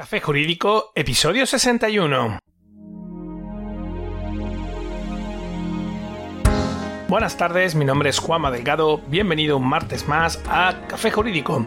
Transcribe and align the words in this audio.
Café 0.00 0.18
Jurídico, 0.22 0.92
episodio 0.94 1.44
61. 1.44 2.38
Buenas 7.06 7.36
tardes, 7.36 7.74
mi 7.74 7.84
nombre 7.84 8.08
es 8.08 8.18
Juanma 8.18 8.50
Delgado, 8.50 9.02
bienvenido 9.08 9.58
un 9.58 9.68
martes 9.68 10.08
más 10.08 10.42
a 10.48 10.86
Café 10.88 11.10
Jurídico, 11.10 11.66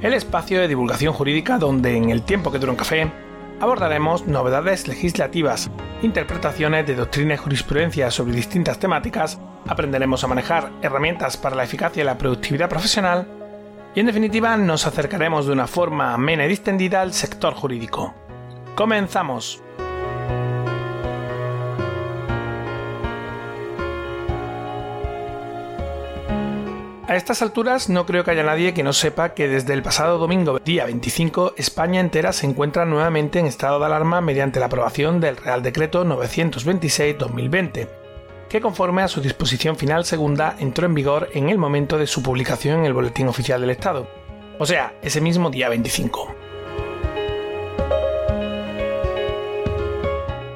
el 0.00 0.14
espacio 0.14 0.62
de 0.62 0.68
divulgación 0.68 1.12
jurídica 1.12 1.58
donde 1.58 1.94
en 1.94 2.08
el 2.08 2.22
tiempo 2.22 2.50
que 2.50 2.58
dura 2.58 2.72
un 2.72 2.78
café 2.78 3.12
abordaremos 3.60 4.26
novedades 4.26 4.88
legislativas, 4.88 5.70
interpretaciones 6.00 6.86
de 6.86 6.94
doctrina 6.94 7.34
y 7.34 7.36
jurisprudencia 7.36 8.10
sobre 8.10 8.34
distintas 8.34 8.78
temáticas, 8.78 9.38
aprenderemos 9.68 10.24
a 10.24 10.28
manejar 10.28 10.72
herramientas 10.80 11.36
para 11.36 11.54
la 11.54 11.64
eficacia 11.64 12.02
y 12.02 12.06
la 12.06 12.16
productividad 12.16 12.70
profesional 12.70 13.43
y 13.94 14.00
en 14.00 14.06
definitiva 14.06 14.56
nos 14.56 14.86
acercaremos 14.86 15.46
de 15.46 15.52
una 15.52 15.66
forma 15.66 16.14
amena 16.14 16.44
y 16.44 16.48
distendida 16.48 17.00
al 17.00 17.12
sector 17.12 17.54
jurídico. 17.54 18.14
Comenzamos. 18.74 19.60
A 27.06 27.16
estas 27.16 27.42
alturas 27.42 27.90
no 27.90 28.06
creo 28.06 28.24
que 28.24 28.32
haya 28.32 28.42
nadie 28.42 28.74
que 28.74 28.82
no 28.82 28.92
sepa 28.92 29.34
que 29.34 29.46
desde 29.46 29.74
el 29.74 29.82
pasado 29.82 30.18
domingo 30.18 30.58
día 30.58 30.86
25 30.86 31.54
España 31.58 32.00
entera 32.00 32.32
se 32.32 32.46
encuentra 32.46 32.86
nuevamente 32.86 33.38
en 33.38 33.46
estado 33.46 33.78
de 33.78 33.86
alarma 33.86 34.20
mediante 34.20 34.58
la 34.58 34.66
aprobación 34.66 35.20
del 35.20 35.36
Real 35.36 35.62
Decreto 35.62 36.04
926-2020 36.04 38.03
que 38.54 38.60
conforme 38.60 39.02
a 39.02 39.08
su 39.08 39.20
disposición 39.20 39.74
final 39.74 40.04
segunda 40.04 40.54
entró 40.60 40.86
en 40.86 40.94
vigor 40.94 41.28
en 41.32 41.48
el 41.48 41.58
momento 41.58 41.98
de 41.98 42.06
su 42.06 42.22
publicación 42.22 42.78
en 42.78 42.84
el 42.84 42.92
Boletín 42.92 43.26
Oficial 43.26 43.60
del 43.60 43.70
Estado, 43.70 44.06
o 44.60 44.64
sea, 44.64 44.94
ese 45.02 45.20
mismo 45.20 45.50
día 45.50 45.68
25. 45.68 46.32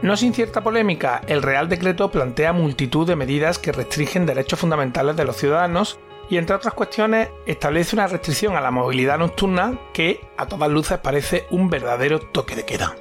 No 0.03 0.17
sin 0.17 0.33
cierta 0.33 0.63
polémica, 0.63 1.23
el 1.27 1.43
Real 1.43 1.69
Decreto 1.69 2.09
plantea 2.09 2.53
multitud 2.53 3.05
de 3.05 3.17
medidas 3.17 3.59
que 3.59 3.73
restringen 3.73 4.27
derechos 4.27 4.61
fundamentales 4.61 5.17
de 5.17 5.25
los 5.25 5.37
ciudadanos 5.37 5.99
y, 6.31 6.37
entre 6.37 6.55
otras 6.55 6.75
cuestiones, 6.75 7.31
establece 7.47 7.97
una 7.97 8.07
restricción 8.07 8.55
a 8.55 8.61
la 8.61 8.71
movilidad 8.71 9.19
nocturna 9.19 9.77
que, 9.93 10.21
a 10.37 10.47
todas 10.47 10.71
luces, 10.71 10.99
parece 10.99 11.47
un 11.51 11.69
verdadero 11.69 12.21
toque 12.21 12.55
de 12.55 12.65
queda. 12.65 12.95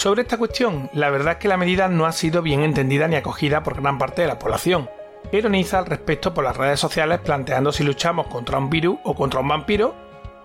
Sobre 0.00 0.22
esta 0.22 0.38
cuestión, 0.38 0.88
la 0.94 1.10
verdad 1.10 1.34
es 1.34 1.38
que 1.40 1.48
la 1.48 1.58
medida 1.58 1.86
no 1.86 2.06
ha 2.06 2.12
sido 2.12 2.40
bien 2.40 2.62
entendida 2.62 3.06
ni 3.06 3.16
acogida 3.16 3.62
por 3.62 3.82
gran 3.82 3.98
parte 3.98 4.22
de 4.22 4.28
la 4.28 4.38
población, 4.38 4.88
ironiza 5.30 5.78
al 5.78 5.84
respecto 5.84 6.32
por 6.32 6.42
las 6.42 6.56
redes 6.56 6.80
sociales 6.80 7.20
planteando 7.22 7.70
si 7.70 7.84
luchamos 7.84 8.26
contra 8.28 8.56
un 8.56 8.70
virus 8.70 8.96
o 9.04 9.14
contra 9.14 9.40
un 9.40 9.48
vampiro, 9.48 9.94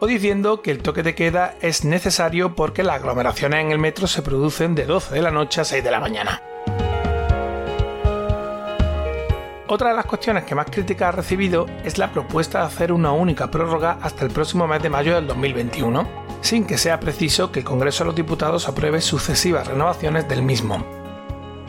o 0.01 0.07
diciendo 0.07 0.61
que 0.61 0.71
el 0.71 0.81
toque 0.81 1.03
de 1.03 1.15
queda 1.15 1.55
es 1.61 1.85
necesario 1.85 2.53
porque 2.53 2.83
las 2.83 2.97
aglomeraciones 2.97 3.61
en 3.61 3.71
el 3.71 3.79
metro 3.79 4.07
se 4.07 4.21
producen 4.21 4.75
de 4.75 4.87
12 4.87 5.15
de 5.15 5.21
la 5.21 5.31
noche 5.31 5.61
a 5.61 5.63
6 5.63 5.81
de 5.81 5.91
la 5.91 6.01
mañana. 6.01 6.41
Otra 9.67 9.89
de 9.89 9.95
las 9.95 10.05
cuestiones 10.05 10.43
que 10.43 10.53
más 10.53 10.67
crítica 10.69 11.09
ha 11.09 11.11
recibido 11.11 11.65
es 11.83 11.97
la 11.97 12.11
propuesta 12.11 12.59
de 12.59 12.65
hacer 12.65 12.91
una 12.91 13.11
única 13.11 13.49
prórroga 13.49 13.97
hasta 14.01 14.23
el 14.23 14.31
próximo 14.31 14.67
mes 14.67 14.83
de 14.83 14.89
mayo 14.89 15.15
del 15.15 15.25
2021 15.25 16.25
sin 16.41 16.65
que 16.65 16.77
sea 16.77 16.99
preciso 16.99 17.51
que 17.51 17.61
el 17.61 17.65
Congreso 17.65 18.03
de 18.03 18.09
los 18.09 18.15
Diputados 18.15 18.69
apruebe 18.69 19.01
sucesivas 19.01 19.67
renovaciones 19.67 20.27
del 20.27 20.43
mismo. 20.43 20.85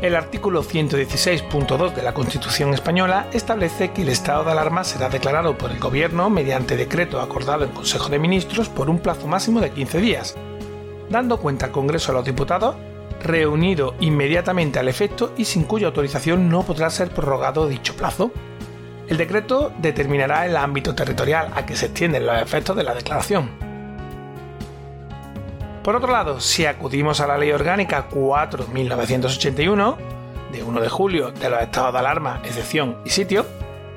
El 0.03 0.15
artículo 0.15 0.63
116.2 0.63 1.95
de 1.95 2.03
la 2.03 2.13
Constitución 2.13 2.75
española 2.75 3.29
establece 3.33 3.93
que 3.93 4.03
el 4.03 4.11
estado 4.11 4.45
de 4.45 4.51
alarma 4.51 4.85
será 4.85 5.09
declarado 5.09 5.57
por 5.57 5.71
el 5.71 5.81
Gobierno 5.81 6.29
mediante 6.29 6.77
decreto 6.77 7.23
acordado 7.23 7.65
en 7.65 7.71
Consejo 7.71 8.11
de 8.11 8.19
Ministros 8.19 8.69
por 8.69 8.91
un 8.91 8.99
plazo 8.99 9.27
máximo 9.27 9.63
de 9.63 9.71
15 9.71 9.99
días, 9.99 10.37
dando 11.09 11.39
cuenta 11.39 11.65
al 11.65 11.73
Congreso 11.73 12.13
de 12.13 12.19
los 12.19 12.27
Diputados 12.27 12.77
reunido 13.23 13.95
inmediatamente 14.01 14.79
al 14.79 14.89
efecto 14.89 15.33
y 15.37 15.45
sin 15.45 15.65
cuya 15.65 15.89
autorización 15.89 16.49
no 16.49 16.63
podrá 16.63 16.91
ser 16.91 17.11
prorrogado 17.11 17.69
dicho 17.69 17.97
plazo. 17.97 18.31
El 19.09 19.17
decreto 19.17 19.73
determinará 19.79 20.47
el 20.47 20.57
ámbito 20.57 20.95
territorial 20.95 21.53
a 21.55 21.65
que 21.65 21.77
se 21.77 21.87
extienden 21.87 22.27
los 22.27 22.41
efectos 22.41 22.77
de 22.77 22.83
la 22.83 22.95
declaración. 22.95 23.51
Por 25.83 25.95
otro 25.95 26.11
lado, 26.11 26.41
si 26.41 26.67
acudimos 26.67 27.21
a 27.21 27.29
la 27.29 27.39
Ley 27.39 27.53
Orgánica 27.53 28.09
4.1981, 28.09 29.97
de 30.51 30.63
1 30.65 30.81
de 30.81 30.89
julio, 30.89 31.31
de 31.31 31.49
los 31.49 31.61
estados 31.61 31.93
de 31.93 31.99
alarma, 32.01 32.41
excepción 32.45 32.99
y 33.05 33.11
sitio, 33.11 33.47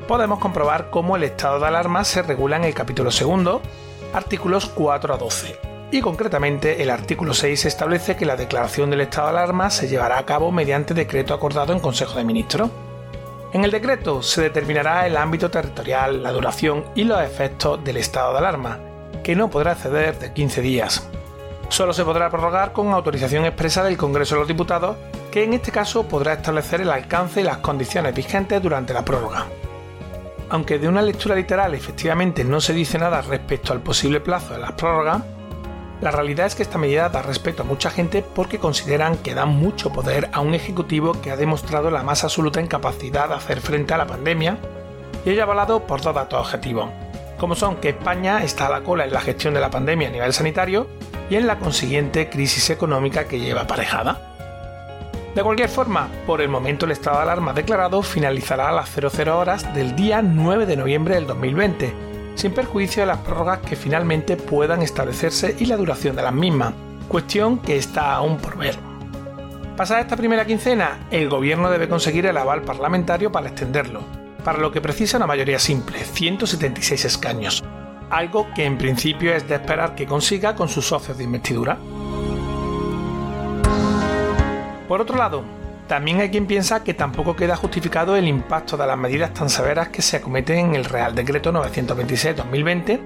podemos 0.08 0.38
comprobar 0.40 0.92
cómo 0.92 1.16
el 1.16 1.24
estado 1.24 1.60
de 1.60 1.68
alarma 1.68 2.04
se 2.04 2.22
regula 2.22 2.58
en 2.58 2.66
el 2.66 2.76
capítulo 2.76 3.10
segundo, 3.10 3.62
artículos 4.14 4.68
4 4.68 5.16
a 5.16 5.18
12. 5.18 5.69
Y 5.92 6.02
concretamente, 6.02 6.84
el 6.84 6.90
artículo 6.90 7.34
6 7.34 7.66
establece 7.66 8.16
que 8.16 8.26
la 8.26 8.36
declaración 8.36 8.90
del 8.90 9.02
estado 9.02 9.28
de 9.28 9.38
alarma 9.38 9.70
se 9.70 9.88
llevará 9.88 10.20
a 10.20 10.26
cabo 10.26 10.52
mediante 10.52 10.94
decreto 10.94 11.34
acordado 11.34 11.74
en 11.74 11.80
Consejo 11.80 12.18
de 12.18 12.24
Ministros. 12.24 12.70
En 13.54 13.64
el 13.64 13.72
decreto 13.72 14.22
se 14.22 14.42
determinará 14.42 15.08
el 15.08 15.18
ámbito 15.18 15.50
territorial, 15.50 16.22
la 16.22 16.32
duración 16.32 16.86
y 16.94 17.06
los 17.06 17.22
efectos 17.22 17.84
del 17.84 17.98
estado 17.98 18.34
de 18.34 18.38
alarma, 18.38 18.80
que 19.24 19.36
no 19.36 19.50
podrá 19.50 19.72
exceder 19.72 20.20
de 20.20 20.32
15 20.32 20.62
días 20.62 21.10
solo 21.70 21.94
se 21.94 22.04
podrá 22.04 22.30
prorrogar 22.30 22.74
con 22.74 22.92
autorización 22.92 23.46
expresa 23.46 23.84
del 23.84 23.98
Congreso 23.98 24.36
de 24.36 24.40
los 24.40 24.48
Diputados, 24.48 24.98
que 25.32 25.44
en 25.44 25.54
este 25.54 25.72
caso 25.72 26.08
podrá 26.08 26.34
establecer 26.34 26.82
el 26.82 26.90
alcance 26.90 27.42
y 27.42 27.44
las 27.44 27.58
condiciones 27.58 28.14
vigentes 28.14 28.62
durante 28.62 28.94
la 28.94 29.06
prórroga. 29.06 29.46
Aunque 30.50 30.80
de 30.80 30.88
una 30.88 31.04
lectura 31.04 31.36
literal 31.36 31.76
efectivamente 31.76 32.44
no 32.44 32.60
se 32.60 32.74
dice 32.74 32.98
nada 32.98 33.22
respecto 33.22 33.72
al 33.72 33.82
posible 33.82 34.20
plazo 34.20 34.54
de 34.54 34.60
las 34.60 34.72
prórrogas, 34.72 35.22
la 36.02 36.12
realidad 36.12 36.46
es 36.46 36.56
que 36.56 36.64
esta 36.64 36.78
medida 36.78 37.10
da 37.10 37.22
respeto 37.22 37.64
a 37.64 37.66
mucha 37.66 37.90
gente 37.90 38.24
porque 38.24 38.58
consideran 38.58 39.18
que 39.18 39.34
da 39.34 39.46
mucho 39.46 39.92
poder 39.92 40.30
a 40.32 40.40
un 40.40 40.54
ejecutivo 40.54 41.20
que 41.22 41.32
ha 41.32 41.36
demostrado 41.36 41.92
la 41.92 42.04
más 42.04 42.24
absoluta 42.24 42.62
incapacidad 42.62 43.28
de 43.28 43.36
hacer 43.36 43.60
frente 43.60 43.94
a 43.94 43.98
la 43.98 44.08
pandemia 44.08 44.58
y 45.26 45.32
ello 45.32 45.44
avalado 45.44 45.86
por 45.86 46.02
dos 46.02 46.16
datos 46.16 46.40
objetivos, 46.40 46.90
como 47.38 47.56
son 47.56 47.76
que 47.78 47.90
España 47.90 48.44
está 48.44 48.68
a 48.68 48.70
la 48.70 48.82
cola 48.82 49.04
en 49.04 49.12
la 49.12 49.20
gestión 49.20 49.54
de 49.54 49.60
la 49.60 49.70
pandemia 49.70 50.08
a 50.08 50.12
nivel 50.12 50.32
sanitario 50.32 50.88
y 51.30 51.36
en 51.36 51.48
la 51.48 51.60
consiguiente 51.60 52.30
crisis 52.30 52.70
económica 52.70 53.26
que 53.26 53.40
lleva 53.40 53.62
aparejada. 53.62 54.30
De 55.36 55.44
cualquier 55.44 55.70
forma, 55.70 56.08
por 56.26 56.42
el 56.42 56.50
momento 56.50 56.86
el 56.86 56.92
estado 56.92 57.18
de 57.18 57.24
alarma 57.24 57.54
declarado 57.54 58.02
finalizará 58.02 58.70
a 58.70 58.72
las 58.72 58.90
00 58.90 59.38
horas 59.38 59.74
del 59.76 59.96
día 59.96 60.22
9 60.22 60.66
de 60.66 60.78
noviembre 60.78 61.16
del 61.16 61.28
2020, 61.28 61.94
sin 62.40 62.54
perjuicio 62.54 63.02
de 63.02 63.08
las 63.08 63.18
prórrogas 63.18 63.60
que 63.60 63.76
finalmente 63.76 64.38
puedan 64.38 64.82
establecerse 64.82 65.58
y 65.60 65.66
la 65.66 65.76
duración 65.76 66.16
de 66.16 66.22
las 66.22 66.34
mismas, 66.34 66.74
cuestión 67.10 67.60
que 67.60 67.76
está 67.76 68.14
aún 68.14 68.38
por 68.38 68.58
ver. 68.58 68.78
Pasada 69.76 70.00
esta 70.00 70.16
primera 70.16 70.46
quincena, 70.46 71.00
el 71.12 71.28
gobierno 71.28 71.70
debe 71.70 71.90
conseguir 71.90 72.26
el 72.28 72.38
aval 72.38 72.62
parlamentario 72.62 73.30
para 73.30 73.50
extenderlo, 73.50 74.04
para 74.46 74.58
lo 74.58 74.72
que 74.72 74.80
precisa 74.80 75.18
una 75.18 75.28
mayoría 75.28 75.60
simple, 75.60 76.00
176 76.00 77.04
escaños, 77.04 77.62
algo 78.10 78.48
que 78.56 78.64
en 78.64 78.78
principio 78.78 79.36
es 79.36 79.46
de 79.50 79.56
esperar 79.56 79.94
que 79.94 80.06
consiga 80.06 80.56
con 80.56 80.70
sus 80.70 80.86
socios 80.86 81.18
de 81.18 81.26
investidura. 81.26 81.78
Por 84.88 85.02
otro 85.02 85.18
lado, 85.18 85.44
también 85.90 86.22
hay 86.22 86.30
quien 86.30 86.46
piensa 86.46 86.84
que 86.84 86.94
tampoco 86.94 87.36
queda 87.36 87.56
justificado 87.56 88.16
el 88.16 88.28
impacto 88.28 88.78
de 88.78 88.86
las 88.86 88.98
medidas 88.98 89.34
tan 89.34 89.50
severas 89.50 89.90
que 89.90 90.04
se 90.04 90.18
acometen 90.18 90.60
en 90.60 90.76
el 90.76 90.86
Real 90.86 91.16
Decreto 91.16 91.52
926-2020 91.52 93.00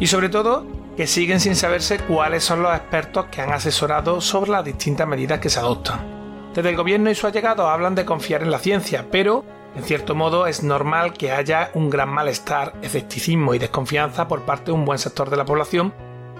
y 0.00 0.06
sobre 0.06 0.30
todo 0.30 0.66
que 0.96 1.06
siguen 1.06 1.38
sin 1.38 1.54
saberse 1.54 1.98
cuáles 1.98 2.42
son 2.42 2.62
los 2.62 2.74
expertos 2.74 3.26
que 3.26 3.42
han 3.42 3.52
asesorado 3.52 4.22
sobre 4.22 4.52
las 4.52 4.64
distintas 4.64 5.06
medidas 5.06 5.38
que 5.38 5.50
se 5.50 5.58
adoptan. 5.58 6.52
Desde 6.54 6.70
el 6.70 6.76
gobierno 6.76 7.10
y 7.10 7.14
su 7.14 7.26
allegado 7.26 7.68
hablan 7.68 7.94
de 7.94 8.06
confiar 8.06 8.42
en 8.42 8.50
la 8.50 8.58
ciencia, 8.58 9.04
pero 9.10 9.44
en 9.76 9.82
cierto 9.82 10.14
modo, 10.14 10.46
es 10.46 10.62
normal 10.62 11.12
que 11.12 11.30
haya 11.30 11.72
un 11.74 11.90
gran 11.90 12.08
malestar, 12.08 12.72
escepticismo 12.80 13.54
y 13.54 13.58
desconfianza 13.58 14.28
por 14.28 14.46
parte 14.46 14.66
de 14.66 14.72
un 14.72 14.86
buen 14.86 14.98
sector 14.98 15.28
de 15.28 15.36
la 15.36 15.44
población 15.44 15.92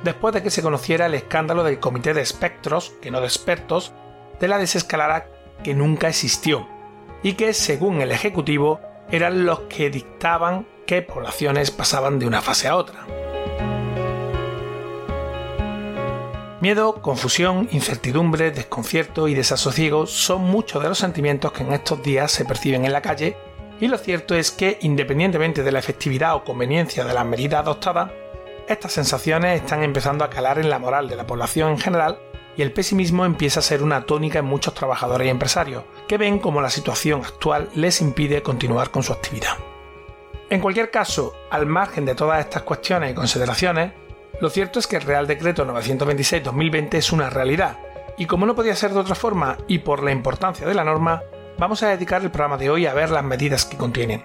después 0.03 0.33
de 0.33 0.43
que 0.43 0.51
se 0.51 0.63
conociera 0.63 1.07
el 1.07 1.15
escándalo 1.15 1.63
del 1.63 1.79
comité 1.79 2.15
de 2.15 2.23
espectros, 2.23 2.95
que 3.03 3.11
no 3.11 3.21
de 3.21 3.27
expertos, 3.27 3.93
de 4.41 4.49
la 4.49 4.59
desescalada 4.59 5.27
que 5.63 5.75
nunca 5.75 6.09
existió 6.09 6.69
y 7.23 7.35
que, 7.35 7.55
según 7.55 8.01
el 8.01 8.11
Ejecutivo, 8.11 8.81
eran 9.11 9.47
los 9.47 9.61
que 9.61 9.91
dictaban 9.91 10.67
qué 10.87 11.03
poblaciones 11.03 11.71
pasaban 11.71 12.19
de 12.19 12.27
una 12.27 12.43
fase 12.43 12.69
a 12.69 12.77
otra. 12.77 13.07
Miedo, 16.61 17.03
confusión, 17.03 17.69
incertidumbre, 17.73 18.51
desconcierto 18.51 19.29
y 19.29 19.35
desasosiego 19.35 20.07
son 20.07 20.43
muchos 20.43 20.83
de 20.83 20.89
los 20.89 20.99
sentimientos 20.99 21.53
que 21.53 21.63
en 21.63 21.75
estos 21.75 22.03
días 22.03 22.33
se 22.33 22.47
perciben 22.47 22.87
en 22.87 22.93
la 22.93 23.03
calle 23.03 23.37
y 23.81 23.89
lo 23.89 23.99
cierto 23.99 24.35
es 24.35 24.51
que, 24.51 24.79
independientemente 24.81 25.63
de 25.63 25.73
la 25.73 25.81
efectividad 25.81 26.37
o 26.37 26.45
conveniencia 26.45 27.05
de 27.05 27.13
las 27.13 27.27
medidas 27.27 27.61
adoptadas, 27.61 28.11
estas 28.67 28.93
sensaciones 28.93 29.61
están 29.61 29.83
empezando 29.83 30.25
a 30.25 30.31
calar 30.31 30.59
en 30.59 30.71
la 30.71 30.79
moral 30.79 31.09
de 31.09 31.17
la 31.17 31.27
población 31.27 31.73
en 31.73 31.79
general 31.79 32.19
y 32.57 32.63
el 32.63 32.73
pesimismo 32.73 33.25
empieza 33.25 33.61
a 33.61 33.63
ser 33.63 33.83
una 33.83 34.07
tónica 34.07 34.39
en 34.39 34.45
muchos 34.45 34.75
trabajadores 34.75 35.27
y 35.27 35.31
empresarios, 35.31 35.85
que 36.09 36.19
ven 36.19 36.39
como 36.39 36.61
la 36.61 36.71
situación 36.71 37.23
actual 37.25 37.69
les 37.75 38.01
impide 38.01 38.43
continuar 38.43 38.91
con 38.91 39.03
su 39.03 39.13
actividad. 39.13 39.57
En 40.51 40.61
cualquier 40.61 40.91
caso, 40.91 41.35
al 41.51 41.67
margen 41.67 42.05
de 42.05 42.15
todas 42.15 42.41
estas 42.41 42.63
cuestiones 42.63 43.11
y 43.11 43.15
consideraciones, 43.15 43.93
Lo 44.41 44.51
cierto 44.51 44.81
es 44.81 44.89
que 44.89 44.97
el 44.97 45.03
Real 45.03 45.29
Decreto 45.29 45.65
926-2020 45.65 46.95
es 46.95 47.13
una 47.13 47.31
realidad, 47.31 47.79
y 48.19 48.27
como 48.27 48.47
no 48.47 48.57
podía 48.57 48.75
ser 48.75 48.93
de 48.93 48.99
otra 48.99 49.15
forma 49.15 49.59
y 49.69 49.79
por 49.79 50.03
la 50.03 50.11
importancia 50.11 50.67
de 50.67 50.75
la 50.75 50.85
norma, 50.85 51.23
vamos 51.57 51.83
a 51.83 51.89
dedicar 51.89 52.23
el 52.23 52.33
programa 52.33 52.57
de 52.57 52.69
hoy 52.69 52.87
a 52.87 52.95
ver 52.95 53.11
las 53.11 53.25
medidas 53.25 53.65
que 53.65 53.77
contienen. 53.77 54.25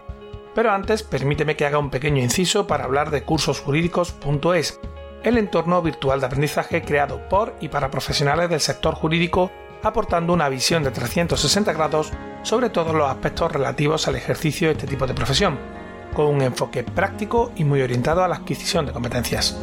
Pero 0.55 0.71
antes, 0.71 1.03
permíteme 1.03 1.55
que 1.55 1.65
haga 1.65 1.77
un 1.77 1.91
pequeño 1.91 2.21
inciso 2.21 2.65
para 2.65 2.85
hablar 2.85 3.11
de 3.11 3.23
cursosjurídicos.es, 3.23 4.79
el 5.23 5.37
entorno 5.37 5.81
virtual 5.81 6.19
de 6.19 6.27
aprendizaje 6.27 6.81
creado 6.81 7.27
por 7.27 7.55
y 7.59 7.67
para 7.67 7.91
profesionales 7.91 8.49
del 8.49 8.59
sector 8.59 8.95
jurídico, 8.95 9.51
aportando 9.83 10.33
una 10.33 10.49
visión 10.49 10.83
de 10.83 10.91
360 10.91 11.73
grados 11.73 12.11
sobre 12.43 12.69
todos 12.69 12.95
los 12.95 13.09
aspectos 13.09 13.51
relativos 13.51 14.07
al 14.07 14.15
ejercicio 14.15 14.67
de 14.67 14.73
este 14.73 14.87
tipo 14.87 15.07
de 15.07 15.13
profesión, 15.13 15.57
con 16.13 16.27
un 16.27 16.41
enfoque 16.41 16.83
práctico 16.83 17.51
y 17.55 17.63
muy 17.63 17.81
orientado 17.81 18.23
a 18.23 18.27
la 18.27 18.35
adquisición 18.35 18.85
de 18.85 18.93
competencias. 18.93 19.57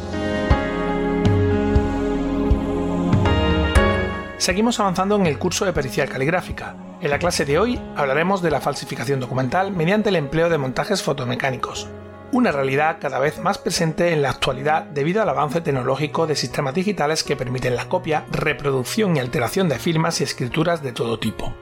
Seguimos 4.37 4.79
avanzando 4.79 5.15
en 5.15 5.25
el 5.25 5.39
curso 5.39 5.65
de 5.65 5.73
pericial 5.73 6.07
caligráfica. 6.07 6.75
En 7.01 7.09
la 7.09 7.19
clase 7.19 7.43
de 7.43 7.57
hoy 7.57 7.81
hablaremos 7.95 8.41
de 8.41 8.51
la 8.51 8.61
falsificación 8.61 9.19
documental 9.19 9.71
mediante 9.71 10.09
el 10.09 10.15
empleo 10.15 10.49
de 10.49 10.59
montajes 10.59 11.01
fotomecánicos, 11.01 11.89
una 12.31 12.51
realidad 12.51 12.97
cada 12.99 13.19
vez 13.19 13.39
más 13.39 13.57
presente 13.57 14.11
en 14.11 14.21
la 14.21 14.29
actualidad 14.29 14.83
debido 14.83 15.21
al 15.21 15.29
avance 15.29 15.61
tecnológico 15.61 16.27
de 16.27 16.35
sistemas 16.35 16.73
digitales 16.73 17.23
que 17.23 17.35
permiten 17.35 17.75
la 17.75 17.89
copia, 17.89 18.25
reproducción 18.31 19.15
y 19.15 19.19
alteración 19.19 19.69
de 19.69 19.79
firmas 19.79 20.19
y 20.19 20.23
escrituras 20.23 20.83
de 20.83 20.91
todo 20.91 21.19
tipo. 21.19 21.53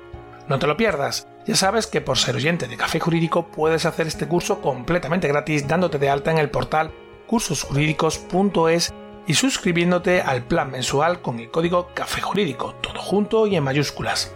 No 0.47 0.59
te 0.59 0.67
lo 0.67 0.77
pierdas, 0.77 1.27
ya 1.45 1.55
sabes 1.55 1.87
que 1.87 2.01
por 2.01 2.17
ser 2.17 2.35
oyente 2.35 2.67
de 2.67 2.77
Café 2.77 2.99
Jurídico 2.99 3.47
puedes 3.47 3.85
hacer 3.85 4.07
este 4.07 4.27
curso 4.27 4.61
completamente 4.61 5.27
gratis 5.27 5.67
dándote 5.67 5.99
de 5.99 6.09
alta 6.09 6.31
en 6.31 6.37
el 6.37 6.49
portal 6.49 6.91
cursosjurídicos.es 7.27 8.93
y 9.27 9.33
suscribiéndote 9.33 10.21
al 10.21 10.43
plan 10.43 10.71
mensual 10.71 11.21
con 11.21 11.39
el 11.39 11.49
código 11.49 11.89
Café 11.93 12.21
Jurídico, 12.21 12.75
todo 12.75 12.99
junto 12.99 13.47
y 13.47 13.55
en 13.55 13.63
mayúsculas. 13.63 14.33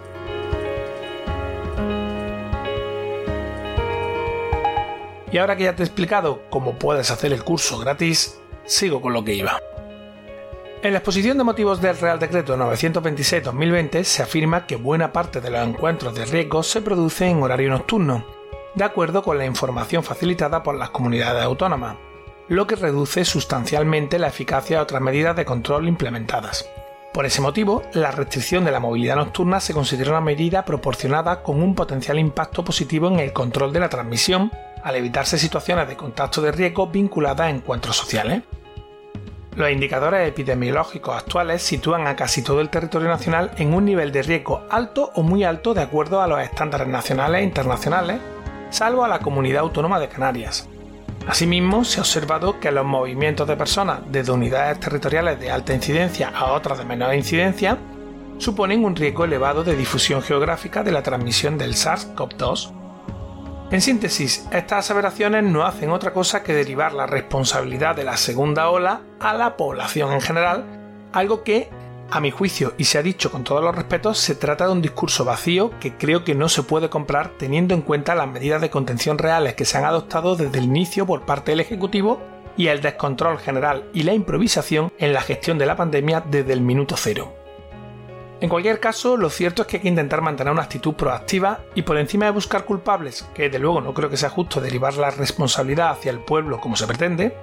Y 5.31 5.37
ahora 5.37 5.55
que 5.55 5.65
ya 5.65 5.75
te 5.75 5.83
he 5.83 5.85
explicado 5.85 6.43
cómo 6.49 6.79
puedes 6.79 7.11
hacer 7.11 7.33
el 7.33 7.43
curso 7.43 7.77
gratis, 7.77 8.39
sigo 8.65 9.01
con 9.01 9.13
lo 9.13 9.23
que 9.23 9.35
iba. 9.35 9.59
En 10.81 10.93
la 10.93 10.99
exposición 10.99 11.37
de 11.37 11.43
motivos 11.43 11.81
del 11.81 11.97
Real 11.97 12.19
Decreto 12.19 12.55
926-2020 12.57 14.03
se 14.03 14.23
afirma 14.23 14.65
que 14.65 14.77
buena 14.77 15.11
parte 15.11 15.41
de 15.41 15.49
los 15.49 15.67
encuentros 15.67 16.15
de 16.15 16.25
riesgo 16.25 16.63
se 16.63 16.81
produce 16.81 17.27
en 17.27 17.43
horario 17.43 17.69
nocturno, 17.69 18.25
de 18.75 18.85
acuerdo 18.85 19.21
con 19.21 19.37
la 19.37 19.45
información 19.45 20.03
facilitada 20.03 20.63
por 20.63 20.75
las 20.75 20.91
comunidades 20.91 21.43
autónomas, 21.43 21.97
lo 22.47 22.65
que 22.65 22.77
reduce 22.77 23.25
sustancialmente 23.25 24.19
la 24.19 24.29
eficacia 24.29 24.77
de 24.77 24.83
otras 24.83 25.01
medidas 25.01 25.35
de 25.35 25.45
control 25.45 25.87
implementadas. 25.87 26.67
Por 27.19 27.25
ese 27.25 27.41
motivo, 27.41 27.83
la 27.91 28.11
restricción 28.11 28.63
de 28.63 28.71
la 28.71 28.79
movilidad 28.79 29.17
nocturna 29.17 29.59
se 29.59 29.73
considera 29.73 30.11
una 30.11 30.21
medida 30.21 30.63
proporcionada 30.63 31.43
con 31.43 31.61
un 31.61 31.75
potencial 31.75 32.17
impacto 32.17 32.63
positivo 32.63 33.09
en 33.09 33.19
el 33.19 33.33
control 33.33 33.73
de 33.73 33.81
la 33.81 33.89
transmisión 33.89 34.53
al 34.85 34.95
evitarse 34.95 35.37
situaciones 35.37 35.89
de 35.89 35.97
contacto 35.97 36.41
de 36.41 36.53
riesgo 36.53 36.87
vinculadas 36.87 37.47
a 37.47 37.49
encuentros 37.49 37.97
sociales. 37.97 38.43
Los 39.53 39.69
indicadores 39.69 40.29
epidemiológicos 40.29 41.13
actuales 41.13 41.61
sitúan 41.61 42.07
a 42.07 42.15
casi 42.15 42.41
todo 42.41 42.61
el 42.61 42.69
territorio 42.69 43.09
nacional 43.09 43.51
en 43.57 43.73
un 43.73 43.83
nivel 43.83 44.13
de 44.13 44.23
riesgo 44.23 44.65
alto 44.69 45.11
o 45.13 45.21
muy 45.21 45.43
alto 45.43 45.73
de 45.73 45.81
acuerdo 45.81 46.21
a 46.21 46.27
los 46.27 46.39
estándares 46.39 46.87
nacionales 46.87 47.41
e 47.41 47.43
internacionales, 47.43 48.21
salvo 48.69 49.03
a 49.03 49.09
la 49.09 49.19
comunidad 49.19 49.63
autónoma 49.63 49.99
de 49.99 50.07
Canarias. 50.07 50.69
Asimismo, 51.27 51.83
se 51.85 51.99
ha 51.99 52.03
observado 52.03 52.59
que 52.59 52.71
los 52.71 52.85
movimientos 52.85 53.47
de 53.47 53.55
personas 53.55 54.01
desde 54.09 54.31
unidades 54.31 54.79
territoriales 54.79 55.39
de 55.39 55.51
alta 55.51 55.73
incidencia 55.73 56.29
a 56.29 56.53
otras 56.53 56.77
de 56.77 56.85
menor 56.85 57.13
incidencia 57.13 57.77
suponen 58.37 58.85
un 58.85 58.95
riesgo 58.95 59.25
elevado 59.25 59.63
de 59.63 59.75
difusión 59.75 60.21
geográfica 60.21 60.83
de 60.83 60.91
la 60.91 61.03
transmisión 61.03 61.57
del 61.57 61.73
SARS-CoV-2 61.73 62.79
en 63.71 63.81
síntesis, 63.81 64.47
estas 64.51 64.79
aseveraciones 64.79 65.43
no 65.43 65.63
hacen 65.63 65.91
otra 65.91 66.11
cosa 66.11 66.41
que 66.41 66.53
derivar 66.53 66.91
la 66.91 67.05
responsabilidad 67.05 67.95
de 67.95 68.03
la 68.03 68.17
segunda 68.17 68.67
ola 68.71 69.01
a 69.19 69.35
la 69.35 69.57
población 69.57 70.11
en 70.11 70.21
general, 70.21 70.65
algo 71.13 71.43
que, 71.43 71.69
a 72.11 72.19
mi 72.19 72.31
juicio, 72.31 72.73
y 72.77 72.85
se 72.85 72.97
ha 72.97 73.03
dicho 73.03 73.31
con 73.31 73.43
todos 73.43 73.63
los 73.63 73.75
respetos, 73.75 74.17
se 74.17 74.35
trata 74.35 74.65
de 74.65 74.71
un 74.71 74.81
discurso 74.81 75.25
vacío 75.25 75.71
que 75.79 75.95
creo 75.95 76.23
que 76.23 76.35
no 76.35 76.49
se 76.49 76.63
puede 76.63 76.89
comprar 76.89 77.33
teniendo 77.37 77.73
en 77.73 77.81
cuenta 77.81 78.15
las 78.15 78.27
medidas 78.27 78.61
de 78.61 78.69
contención 78.69 79.17
reales 79.17 79.53
que 79.53 79.65
se 79.65 79.77
han 79.77 79.85
adoptado 79.85 80.35
desde 80.35 80.57
el 80.57 80.65
inicio 80.65 81.05
por 81.05 81.25
parte 81.25 81.51
del 81.51 81.59
Ejecutivo 81.59 82.21
y 82.57 82.67
el 82.67 82.81
descontrol 82.81 83.39
general 83.39 83.89
y 83.93 84.03
la 84.03 84.13
improvisación 84.13 84.91
en 84.97 85.13
la 85.13 85.21
gestión 85.21 85.57
de 85.57 85.65
la 85.65 85.75
pandemia 85.75 86.23
desde 86.29 86.53
el 86.53 86.61
minuto 86.61 86.95
cero. 86.97 87.33
En 88.41 88.49
cualquier 88.49 88.79
caso, 88.79 89.17
lo 89.17 89.29
cierto 89.29 89.61
es 89.61 89.67
que 89.67 89.77
hay 89.77 89.81
que 89.81 89.89
intentar 89.89 90.21
mantener 90.21 90.53
una 90.53 90.63
actitud 90.63 90.93
proactiva 90.93 91.59
y 91.75 91.81
por 91.81 91.97
encima 91.97 92.25
de 92.25 92.31
buscar 92.31 92.63
culpables, 92.63 93.27
que 93.33 93.49
de 93.49 93.59
luego 93.59 93.81
no 93.81 93.93
creo 93.93 94.09
que 94.09 94.17
sea 94.17 94.29
justo 94.29 94.61
derivar 94.61 94.95
la 94.95 95.11
responsabilidad 95.11 95.91
hacia 95.91 96.11
el 96.11 96.19
pueblo 96.19 96.59
como 96.59 96.77
se 96.77 96.87
pretende, 96.87 97.35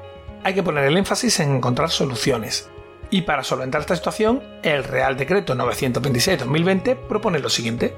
hay 0.42 0.54
que 0.54 0.62
poner 0.62 0.84
el 0.84 0.96
énfasis 0.96 1.40
en 1.40 1.56
encontrar 1.56 1.90
soluciones. 1.90 2.70
Y 3.10 3.22
para 3.22 3.44
solventar 3.44 3.80
esta 3.80 3.96
situación, 3.96 4.42
el 4.62 4.84
Real 4.84 5.16
Decreto 5.16 5.54
926-2020 5.54 6.96
propone 7.08 7.38
lo 7.38 7.48
siguiente. 7.48 7.94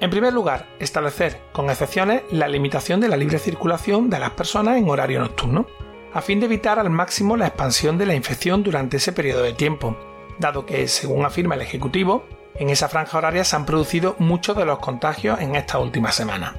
En 0.00 0.10
primer 0.10 0.32
lugar, 0.32 0.66
establecer, 0.78 1.40
con 1.52 1.70
excepciones, 1.70 2.22
la 2.30 2.48
limitación 2.48 3.00
de 3.00 3.08
la 3.08 3.16
libre 3.16 3.38
circulación 3.38 4.10
de 4.10 4.18
las 4.18 4.30
personas 4.30 4.76
en 4.76 4.88
horario 4.88 5.20
nocturno, 5.20 5.66
a 6.12 6.22
fin 6.22 6.40
de 6.40 6.46
evitar 6.46 6.78
al 6.78 6.90
máximo 6.90 7.36
la 7.36 7.46
expansión 7.46 7.98
de 7.98 8.06
la 8.06 8.14
infección 8.14 8.62
durante 8.62 8.96
ese 8.96 9.12
periodo 9.12 9.42
de 9.42 9.52
tiempo, 9.52 9.96
dado 10.38 10.66
que, 10.66 10.86
según 10.88 11.24
afirma 11.24 11.54
el 11.54 11.62
Ejecutivo, 11.62 12.26
en 12.54 12.70
esa 12.70 12.88
franja 12.88 13.18
horaria 13.18 13.44
se 13.44 13.54
han 13.56 13.66
producido 13.66 14.16
muchos 14.18 14.56
de 14.56 14.64
los 14.64 14.78
contagios 14.78 15.40
en 15.40 15.54
esta 15.54 15.78
última 15.78 16.10
semana. 16.10 16.56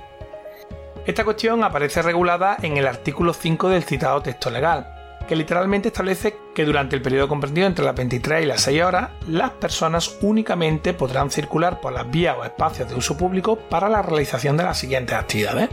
Esta 1.06 1.24
cuestión 1.26 1.64
aparece 1.64 2.02
regulada 2.02 2.58
en 2.62 2.78
el 2.78 2.88
artículo 2.88 3.34
5 3.34 3.70
del 3.70 3.84
citado 3.84 4.22
texto 4.22 4.50
legal, 4.50 4.99
que 5.30 5.36
literalmente 5.36 5.90
establece 5.90 6.36
que 6.56 6.66
durante 6.66 6.96
el 6.96 7.04
periodo 7.04 7.28
comprendido 7.28 7.68
entre 7.68 7.86
las 7.86 7.94
23 7.94 8.42
y 8.42 8.48
las 8.48 8.62
6 8.62 8.82
horas, 8.82 9.12
las 9.28 9.52
personas 9.52 10.18
únicamente 10.24 10.96
podrán 10.96 11.30
circular 11.30 11.80
por 11.80 11.94
las 11.94 12.10
vías 12.10 12.36
o 12.36 12.44
espacios 12.44 12.90
de 12.90 12.96
uso 12.96 13.16
público 13.16 13.56
para 13.56 13.90
la 13.90 14.02
realización 14.02 14.58
de 14.58 14.64
las 14.64 14.80
siguientes 14.80 15.16
actividades. 15.16 15.70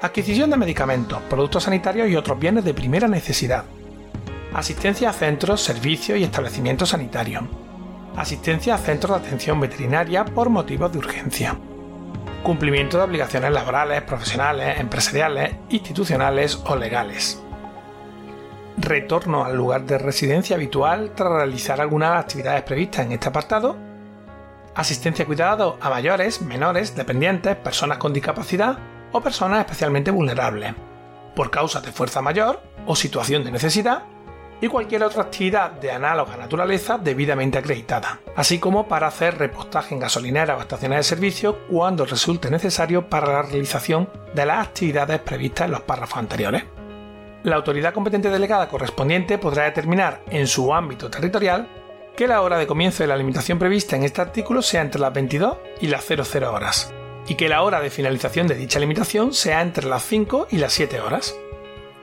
Adquisición 0.00 0.48
de 0.48 0.56
medicamentos, 0.56 1.20
productos 1.28 1.64
sanitarios 1.64 2.08
y 2.08 2.16
otros 2.16 2.38
bienes 2.38 2.64
de 2.64 2.72
primera 2.72 3.08
necesidad. 3.08 3.66
Asistencia 4.54 5.10
a 5.10 5.12
centros, 5.12 5.60
servicios 5.60 6.18
y 6.18 6.24
establecimientos 6.24 6.88
sanitarios 6.88 7.44
asistencia 8.16 8.74
a 8.74 8.78
centros 8.78 9.20
de 9.20 9.28
atención 9.28 9.60
veterinaria 9.60 10.24
por 10.24 10.48
motivos 10.48 10.90
de 10.90 10.98
urgencia, 10.98 11.56
cumplimiento 12.42 12.96
de 12.96 13.04
obligaciones 13.04 13.52
laborales, 13.52 14.02
profesionales, 14.02 14.80
empresariales, 14.80 15.54
institucionales 15.68 16.60
o 16.64 16.74
legales, 16.74 17.40
retorno 18.80 19.44
al 19.44 19.56
lugar 19.56 19.84
de 19.84 19.98
residencia 19.98 20.56
habitual 20.56 21.12
tras 21.14 21.32
realizar 21.32 21.80
algunas 21.80 22.18
actividades 22.18 22.62
previstas 22.62 23.06
en 23.06 23.12
este 23.12 23.28
apartado, 23.28 23.76
asistencia 24.74 25.24
y 25.24 25.26
cuidado 25.26 25.76
a 25.80 25.90
mayores, 25.90 26.40
menores, 26.42 26.94
dependientes, 26.94 27.56
personas 27.56 27.98
con 27.98 28.12
discapacidad 28.12 28.78
o 29.12 29.20
personas 29.20 29.60
especialmente 29.60 30.10
vulnerables, 30.10 30.74
por 31.34 31.50
causa 31.50 31.80
de 31.80 31.92
fuerza 31.92 32.22
mayor 32.22 32.62
o 32.86 32.94
situación 32.94 33.44
de 33.44 33.50
necesidad 33.50 34.04
y 34.60 34.68
cualquier 34.68 35.02
otra 35.04 35.22
actividad 35.22 35.72
de 35.72 35.92
análoga 35.92 36.36
naturaleza 36.36 36.98
debidamente 36.98 37.58
acreditada, 37.58 38.20
así 38.36 38.58
como 38.58 38.88
para 38.88 39.06
hacer 39.06 39.38
repostaje 39.38 39.94
en 39.94 40.00
gasolineras 40.00 40.58
o 40.58 40.62
estaciones 40.62 40.98
de 40.98 41.02
servicio 41.04 41.58
cuando 41.68 42.04
resulte 42.04 42.50
necesario 42.50 43.08
para 43.08 43.32
la 43.32 43.42
realización 43.42 44.08
de 44.34 44.46
las 44.46 44.66
actividades 44.66 45.20
previstas 45.20 45.66
en 45.66 45.72
los 45.72 45.82
párrafos 45.82 46.18
anteriores. 46.18 46.64
La 47.44 47.56
autoridad 47.56 47.94
competente 47.94 48.30
delegada 48.30 48.68
correspondiente 48.68 49.38
podrá 49.38 49.64
determinar 49.64 50.22
en 50.30 50.48
su 50.48 50.74
ámbito 50.74 51.08
territorial 51.08 51.68
que 52.16 52.26
la 52.26 52.42
hora 52.42 52.58
de 52.58 52.66
comienzo 52.66 53.04
de 53.04 53.06
la 53.06 53.16
limitación 53.16 53.60
prevista 53.60 53.94
en 53.94 54.02
este 54.02 54.20
artículo 54.20 54.60
sea 54.60 54.82
entre 54.82 55.00
las 55.00 55.12
22 55.12 55.56
y 55.80 55.86
las 55.86 56.04
00 56.04 56.52
horas, 56.52 56.92
y 57.28 57.36
que 57.36 57.48
la 57.48 57.62
hora 57.62 57.80
de 57.80 57.90
finalización 57.90 58.48
de 58.48 58.56
dicha 58.56 58.80
limitación 58.80 59.32
sea 59.32 59.60
entre 59.60 59.86
las 59.86 60.02
5 60.04 60.48
y 60.50 60.56
las 60.56 60.72
7 60.72 61.00
horas. 61.00 61.38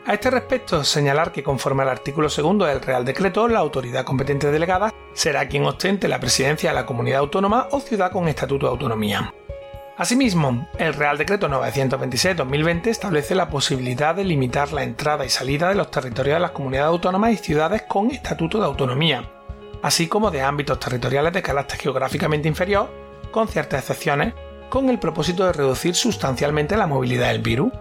A 0.06 0.14
este 0.14 0.32
respecto, 0.32 0.86
señalar 0.86 1.34
que 1.34 1.44
conforme 1.44 1.84
al 1.84 1.90
artículo 1.90 2.30
segundo 2.30 2.64
del 2.64 2.80
Real 2.80 3.04
Decreto, 3.04 3.50
la 3.50 3.60
autoridad 3.60 4.06
competente 4.06 4.52
delegada 4.52 4.94
será 5.14 5.50
quien 5.50 5.66
ostente 5.66 6.08
la 6.08 6.20
presidencia 6.20 6.70
de 6.70 6.76
la 6.76 6.86
comunidad 6.86 7.20
autónoma 7.20 7.68
o 7.72 7.82
ciudad 7.82 8.12
con 8.12 8.30
estatuto 8.30 8.68
de 8.68 8.72
autonomía. 8.72 9.34
Asimismo, 9.98 10.68
el 10.78 10.94
Real 10.94 11.18
Decreto 11.18 11.48
926-2020 11.48 12.88
establece 12.88 13.34
la 13.34 13.50
posibilidad 13.50 14.14
de 14.14 14.26
limitar 14.26 14.74
la 14.74 14.84
entrada 14.84 15.26
y 15.26 15.30
salida 15.30 15.70
de 15.70 15.76
los 15.76 15.90
territorios 15.90 16.36
de 16.36 16.42
las 16.42 16.52
comunidades 16.52 16.90
autónomas 16.90 17.32
y 17.32 17.38
ciudades 17.38 17.84
con 17.84 18.12
estatuto 18.12 18.60
de 18.60 18.66
autonomía, 18.66 19.32
así 19.82 20.08
como 20.08 20.32
de 20.32 20.42
ámbitos 20.42 20.82
territoriales 20.82 21.32
de 21.32 21.42
carácter 21.42 21.80
geográficamente 21.80 22.50
inferior, 22.50 22.92
con 23.32 23.48
ciertas 23.48 23.80
excepciones, 23.80 24.34
con 24.68 24.90
el 24.90 25.00
propósito 25.00 25.46
de 25.46 25.54
reducir 25.54 25.96
sustancialmente 25.96 26.76
la 26.76 26.88
movilidad 26.88 27.30
del 27.30 27.42
virus. 27.42 27.72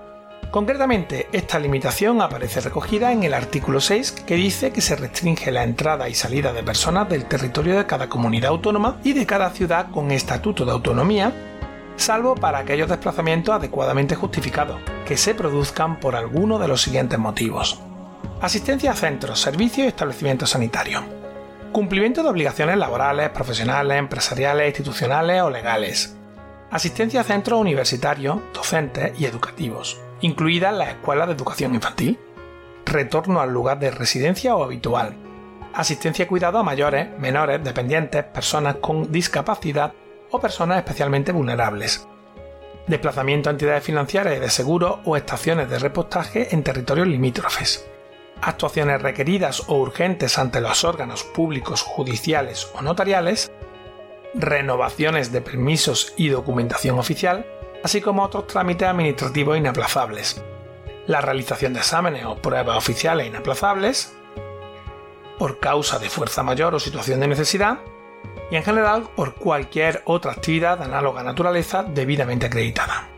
Concretamente, 0.52 1.26
esta 1.32 1.58
limitación 1.58 2.22
aparece 2.22 2.60
recogida 2.60 3.10
en 3.10 3.24
el 3.24 3.34
artículo 3.34 3.80
6 3.80 4.12
que 4.24 4.36
dice 4.36 4.70
que 4.70 4.82
se 4.82 4.94
restringe 4.94 5.50
la 5.50 5.64
entrada 5.64 6.08
y 6.08 6.14
salida 6.14 6.52
de 6.52 6.62
personas 6.62 7.08
del 7.08 7.24
territorio 7.24 7.76
de 7.76 7.86
cada 7.86 8.08
comunidad 8.08 8.50
autónoma 8.50 8.98
y 9.02 9.14
de 9.14 9.26
cada 9.26 9.50
ciudad 9.50 9.90
con 9.90 10.12
estatuto 10.12 10.64
de 10.64 10.70
autonomía, 10.70 11.53
salvo 11.96 12.34
para 12.34 12.58
aquellos 12.58 12.88
desplazamientos 12.88 13.54
adecuadamente 13.54 14.14
justificados, 14.14 14.80
que 15.06 15.16
se 15.16 15.34
produzcan 15.34 16.00
por 16.00 16.16
alguno 16.16 16.58
de 16.58 16.68
los 16.68 16.82
siguientes 16.82 17.18
motivos. 17.18 17.80
Asistencia 18.40 18.92
a 18.92 18.96
centros, 18.96 19.40
servicios 19.40 19.86
y 19.86 19.88
establecimientos 19.88 20.50
sanitarios. 20.50 21.02
Cumplimiento 21.72 22.22
de 22.22 22.28
obligaciones 22.28 22.76
laborales, 22.76 23.30
profesionales, 23.30 23.98
empresariales, 23.98 24.68
institucionales 24.68 25.42
o 25.42 25.50
legales. 25.50 26.16
Asistencia 26.70 27.20
a 27.20 27.24
centros 27.24 27.60
universitarios, 27.60 28.38
docentes 28.52 29.18
y 29.18 29.26
educativos 29.26 30.00
incluidas 30.24 30.74
las 30.74 30.88
escuelas 30.88 31.26
de 31.26 31.34
educación 31.34 31.74
infantil, 31.74 32.18
retorno 32.86 33.40
al 33.40 33.52
lugar 33.52 33.78
de 33.78 33.90
residencia 33.90 34.56
o 34.56 34.64
habitual, 34.64 35.14
asistencia 35.74 36.24
y 36.24 36.28
cuidado 36.28 36.58
a 36.58 36.62
mayores, 36.62 37.08
menores, 37.18 37.62
dependientes, 37.62 38.24
personas 38.24 38.76
con 38.76 39.12
discapacidad 39.12 39.92
o 40.34 40.40
personas 40.40 40.78
especialmente 40.78 41.30
vulnerables, 41.30 42.08
desplazamiento 42.88 43.48
a 43.48 43.52
entidades 43.52 43.84
financieras 43.84 44.36
y 44.36 44.40
de 44.40 44.50
seguro 44.50 45.00
o 45.04 45.16
estaciones 45.16 45.70
de 45.70 45.78
repostaje 45.78 46.52
en 46.52 46.64
territorios 46.64 47.06
limítrofes, 47.06 47.88
actuaciones 48.42 49.00
requeridas 49.00 49.68
o 49.68 49.76
urgentes 49.76 50.36
ante 50.36 50.60
los 50.60 50.82
órganos 50.82 51.22
públicos, 51.22 51.82
judiciales 51.82 52.68
o 52.74 52.82
notariales, 52.82 53.52
renovaciones 54.34 55.30
de 55.30 55.40
permisos 55.40 56.12
y 56.16 56.30
documentación 56.30 56.98
oficial, 56.98 57.46
así 57.84 58.00
como 58.00 58.24
otros 58.24 58.48
trámites 58.48 58.88
administrativos 58.88 59.56
inaplazables, 59.56 60.42
la 61.06 61.20
realización 61.20 61.74
de 61.74 61.78
exámenes 61.78 62.24
o 62.24 62.42
pruebas 62.42 62.76
oficiales 62.76 63.28
inaplazables, 63.28 64.16
por 65.38 65.60
causa 65.60 66.00
de 66.00 66.10
fuerza 66.10 66.42
mayor 66.42 66.74
o 66.74 66.80
situación 66.80 67.20
de 67.20 67.28
necesidad, 67.28 67.78
y 68.50 68.56
en 68.56 68.62
general 68.62 69.08
por 69.14 69.34
cualquier 69.34 70.02
otra 70.04 70.32
actividad 70.32 70.78
de 70.78 70.84
análoga 70.84 71.22
naturaleza 71.22 71.82
debidamente 71.82 72.46
acreditada. 72.46 73.08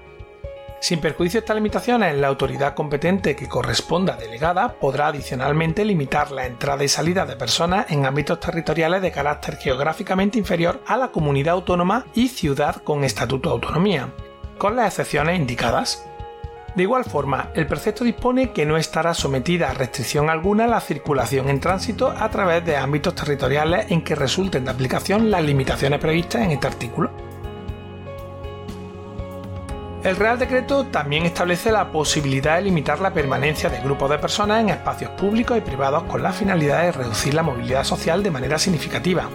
Sin 0.81 1.01
perjuicio 1.01 1.41
de 1.41 1.45
estas 1.45 1.57
limitaciones, 1.57 2.15
la 2.17 2.29
autoridad 2.29 2.75
competente 2.75 3.35
que 3.35 3.49
corresponda 3.49 4.17
delegada 4.17 4.75
podrá 4.75 5.09
adicionalmente 5.09 5.85
limitar 5.85 6.31
la 6.31 6.47
entrada 6.47 6.85
y 6.85 6.89
salida 6.89 7.25
de 7.25 7.35
personas 7.35 7.91
en 7.91 8.05
ámbitos 8.05 8.39
territoriales 8.39 9.03
de 9.03 9.11
carácter 9.11 9.57
geográficamente 9.57 10.39
inferior 10.39 10.83
a 10.87 10.97
la 10.97 11.09
comunidad 11.09 11.55
autónoma 11.55 12.07
y 12.15 12.29
ciudad 12.29 12.77
con 12.83 13.05
estatuto 13.05 13.49
de 13.49 13.55
autonomía, 13.55 14.13
con 14.59 14.77
las 14.77 14.89
excepciones 14.89 15.41
indicadas. 15.41 16.07
De 16.77 16.83
igual 16.83 17.05
forma, 17.07 17.49
el 17.55 17.67
precepto 17.67 18.05
dispone 18.05 18.53
que 18.53 18.67
no 18.67 18.77
estará 18.77 19.15
sometida 19.15 19.71
a 19.71 19.75
restricción 19.75 20.29
alguna 20.29 20.67
la 20.67 20.83
circulación 20.83 21.49
en 21.49 21.59
tránsito 21.59 22.11
a 22.11 22.29
través 22.29 22.67
de 22.67 22.77
ámbitos 22.77 23.15
territoriales 23.15 23.91
en 23.91 24.03
que 24.03 24.15
resulten 24.15 24.67
de 24.67 24.71
aplicación 24.71 25.31
las 25.31 25.43
limitaciones 25.43 25.99
previstas 25.99 26.43
en 26.43 26.51
este 26.51 26.67
artículo. 26.67 27.11
El 30.05 30.17
Real 30.17 30.39
Decreto 30.39 30.85
también 30.85 31.25
establece 31.25 31.73
la 31.73 31.91
posibilidad 31.91 32.57
de 32.57 32.63
limitar 32.63 33.01
la 33.01 33.15
permanencia 33.15 33.71
de 33.71 33.81
grupos 33.81 34.11
de 34.11 34.19
personas 34.19 34.61
en 34.61 34.69
espacios 34.69 35.13
públicos 35.13 35.57
y 35.57 35.63
privados 35.63 36.03
con 36.03 36.23
la 36.23 36.33
finalidad 36.33 36.83
de 36.83 36.93
reducir 36.93 37.33
la 37.33 37.43
movilidad 37.43 37.85
social 37.85 38.23
de 38.23 38.31
manera 38.31 38.59
significativa, 38.59 39.31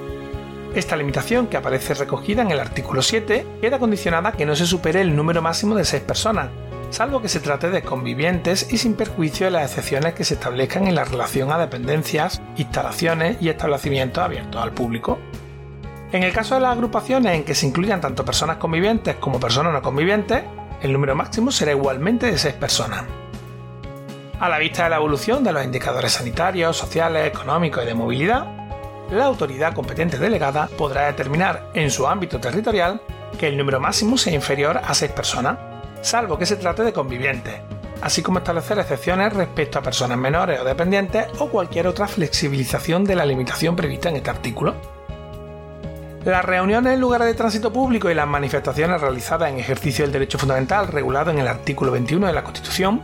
esta 0.74 0.96
limitación, 0.96 1.48
que 1.48 1.58
aparece 1.58 1.94
recogida 1.96 2.44
en 2.44 2.52
el 2.52 2.60
artículo 2.60 3.02
7, 3.02 3.46
queda 3.60 3.78
condicionada 3.78 4.30
a 4.30 4.32
que 4.32 4.46
no 4.46 4.56
se 4.56 4.66
supere 4.66 5.02
el 5.02 5.14
número 5.14 5.42
máximo 5.42 5.76
de 5.76 5.84
6 5.84 6.04
personas, 6.04 6.50
salvo 6.92 7.22
que 7.22 7.30
se 7.30 7.40
trate 7.40 7.70
de 7.70 7.82
convivientes 7.82 8.72
y 8.72 8.78
sin 8.78 8.96
perjuicio 8.96 9.48
de 9.48 9.52
las 9.52 9.72
excepciones 9.72 10.14
que 10.14 10.24
se 10.24 10.36
establezcan 10.36 10.88
en 10.88 10.96
la 10.96 11.06
relación 11.06 11.52
a 11.52 11.58
dependencias, 11.58 12.42
instalaciones 12.58 13.38
y 13.42 13.50
establecimientos 13.50 14.24
abiertos 14.24 14.62
al 14.62 14.74
público. 14.74 15.18
En 16.12 16.24
el 16.24 16.34
caso 16.34 16.56
de 16.56 16.62
las 16.62 16.74
agrupaciones 16.74 17.34
en 17.34 17.46
que 17.46 17.56
se 17.56 17.66
incluyan 17.66 18.02
tanto 18.02 18.26
personas 18.26 18.58
convivientes 18.58 19.16
como 19.16 19.40
personas 19.40 19.72
no 19.74 19.82
convivientes, 19.82 20.44
el 20.82 20.92
número 20.92 21.16
máximo 21.16 21.52
será 21.52 21.72
igualmente 21.72 22.30
de 22.30 22.38
6 22.38 22.56
personas. 22.56 23.06
A 24.40 24.50
la 24.50 24.58
vista 24.58 24.84
de 24.84 24.90
la 24.90 24.98
evolución 24.98 25.44
de 25.44 25.54
los 25.54 25.64
indicadores 25.64 26.14
sanitarios, 26.14 26.76
sociales, 26.76 27.28
económicos 27.28 27.84
y 27.84 27.88
de 27.88 27.94
movilidad, 27.94 28.46
la 29.12 29.26
autoridad 29.26 29.74
competente 29.74 30.18
delegada 30.18 30.68
podrá 30.78 31.06
determinar 31.06 31.70
en 31.74 31.92
su 31.92 32.08
ámbito 32.08 32.40
territorial 32.40 33.02
que 33.38 33.48
el 33.48 33.58
número 33.58 33.80
máximo 33.80 34.18
sea 34.18 34.34
inferior 34.34 34.82
a 34.84 34.94
6 34.94 35.12
personas, 35.12 35.58
salvo 36.02 36.38
que 36.38 36.46
se 36.46 36.56
trate 36.56 36.84
de 36.84 36.94
convivientes, 36.94 37.62
así 38.02 38.22
como 38.22 38.40
establecer 38.40 38.80
excepciones 38.80 39.34
respecto 39.34 39.80
a 39.80 39.82
personas 39.82 40.18
menores 40.18 40.60
o 40.60 40.64
dependientes 40.64 41.28
o 41.40 41.50
cualquier 41.50 41.88
otra 41.88 42.08
flexibilización 42.08 43.04
de 43.04 43.16
la 43.16 43.26
limitación 43.26 43.76
prevista 43.76 44.10
en 44.10 44.18
este 44.18 44.30
artículo. 44.30 44.76
Las 46.26 46.46
reuniones 46.46 46.94
en 46.94 47.02
lugares 47.02 47.26
de 47.28 47.34
tránsito 47.34 47.74
público 47.74 48.10
y 48.10 48.14
las 48.14 48.28
manifestaciones 48.28 49.02
realizadas 49.02 49.50
en 49.52 49.60
ejercicio 49.60 50.06
del 50.06 50.12
derecho 50.12 50.38
fundamental 50.38 50.88
regulado 50.88 51.32
en 51.32 51.40
el 51.40 51.48
artículo 51.48 51.92
21 51.92 52.28
de 52.28 52.34
la 52.34 52.44
Constitución 52.44 53.02